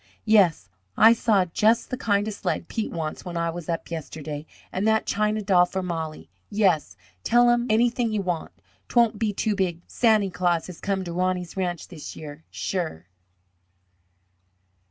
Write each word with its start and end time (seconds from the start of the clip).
Yes, 0.25 0.67
I 0.97 1.13
saw 1.13 1.45
just 1.45 1.91
the 1.91 1.95
kind 1.95 2.27
of 2.27 2.33
sled 2.33 2.67
Pete 2.67 2.91
wants 2.91 3.23
when 3.23 3.37
I 3.37 3.51
was 3.51 3.69
up 3.69 3.91
yesterday, 3.91 4.47
and 4.71 4.87
that 4.87 5.05
china 5.05 5.43
doll 5.43 5.67
for 5.67 5.83
Mollie. 5.83 6.31
Yes, 6.49 6.97
tell 7.23 7.51
'em 7.51 7.67
anything 7.69 8.11
you 8.11 8.23
want. 8.23 8.51
Twon't 8.89 9.19
be 9.19 9.31
too 9.31 9.55
big. 9.55 9.83
Santy 9.85 10.31
Claus 10.31 10.65
has 10.65 10.81
come 10.81 11.03
to 11.03 11.13
Roney's 11.13 11.55
ranch 11.55 11.89
this 11.89 12.15
year, 12.15 12.43
sure!" 12.49 13.05